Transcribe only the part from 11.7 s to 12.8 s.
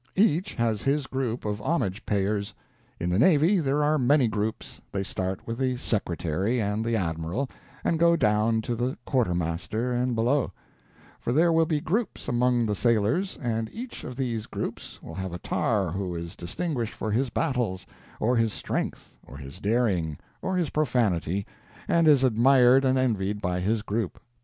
groups among the